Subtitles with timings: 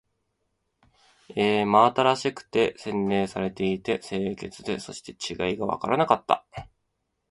[1.35, 6.43] 真新しくて、洗練されていて、清潔で、そして違いがわからなかった